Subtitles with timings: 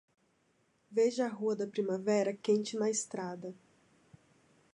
[0.89, 3.53] Veja a rua da primavera quente na estrada